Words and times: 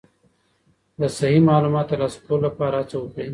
د 0.99 1.01
صحیح 1.17 1.41
معلوماتو 1.49 1.89
ترلاسه 1.91 2.17
کولو 2.25 2.43
لپاره 2.47 2.75
هڅه 2.79 2.95
وکړئ. 2.99 3.29